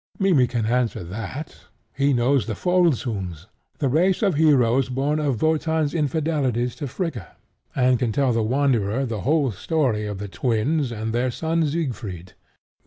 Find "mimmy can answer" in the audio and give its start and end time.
0.17-1.03